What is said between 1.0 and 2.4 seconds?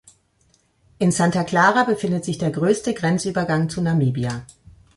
Santa Clara befindet sich